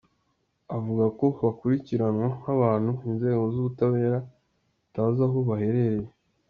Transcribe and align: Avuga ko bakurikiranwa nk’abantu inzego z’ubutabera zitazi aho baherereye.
Avuga 0.77 1.05
ko 1.17 1.25
bakurikiranwa 1.43 2.25
nk’abantu 2.39 2.91
inzego 3.09 3.43
z’ubutabera 3.53 4.17
zitazi 4.83 5.21
aho 5.27 5.37
baherereye. 5.49 6.09